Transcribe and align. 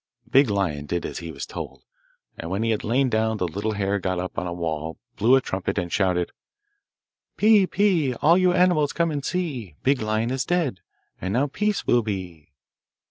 Big 0.31 0.49
Lion 0.49 0.87
did 0.87 1.05
as 1.05 1.19
he 1.19 1.31
was 1.31 1.45
told, 1.45 1.83
and 2.35 2.49
when 2.49 2.63
he 2.63 2.71
had 2.71 2.83
lain 2.83 3.07
down 3.07 3.37
the 3.37 3.47
little 3.47 3.73
hare 3.73 3.99
got 3.99 4.17
up 4.17 4.35
on 4.39 4.47
a 4.47 4.51
wall 4.51 4.97
blew 5.15 5.35
a 5.35 5.41
trumpet 5.41 5.77
and 5.77 5.93
shouted 5.93 6.31
Pii, 7.37 7.67
pii, 7.67 8.15
all 8.15 8.35
you 8.35 8.51
animals 8.51 8.93
come 8.93 9.11
and 9.11 9.23
see, 9.23 9.75
Big 9.83 10.01
Lion 10.01 10.31
is 10.31 10.43
dead, 10.43 10.79
and 11.21 11.33
now 11.33 11.45
peace 11.45 11.85
will 11.85 12.01
be. 12.01 12.49